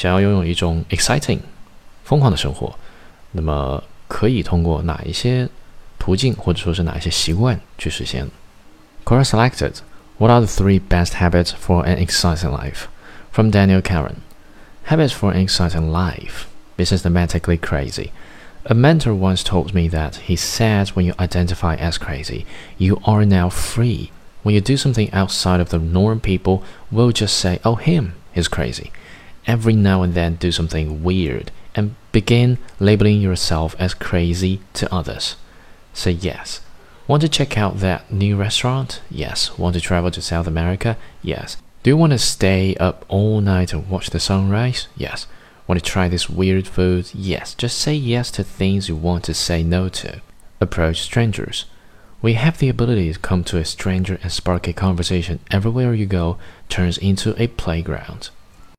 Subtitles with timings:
[0.00, 1.40] 想要拥有一种 exciting
[2.04, 2.74] 疯狂的生活，
[3.32, 5.46] 那么可以通过哪一些
[5.98, 8.26] 途径，或者说是哪一些习惯去实现
[9.04, 9.74] ？Quora selected
[10.16, 12.86] What are the three best habits for an exciting life?
[13.30, 14.14] From Daniel Karan.
[14.86, 16.46] Habits for an exciting life
[16.78, 18.10] This is dramatically crazy.
[18.64, 22.46] A mentor once told me that he said when you identify as crazy,
[22.78, 24.12] you are now free.
[24.44, 28.48] When you do something outside of the norm, people will just say, oh, him is
[28.48, 28.90] crazy.
[29.46, 35.36] Every now and then, do something weird and begin labeling yourself as crazy to others.
[35.92, 36.60] Say yes.
[37.06, 39.00] Want to check out that new restaurant?
[39.10, 39.58] Yes.
[39.58, 40.96] Want to travel to South America?
[41.22, 41.56] Yes.
[41.82, 44.86] Do you want to stay up all night and watch the sunrise?
[44.96, 45.26] Yes.
[45.66, 47.10] Want to try this weird food?
[47.14, 47.54] Yes.
[47.54, 50.20] Just say yes to things you want to say no to.
[50.60, 51.64] Approach strangers.
[52.22, 56.06] We have the ability to come to a stranger and spark a conversation everywhere you
[56.06, 56.36] go
[56.68, 58.28] turns into a playground.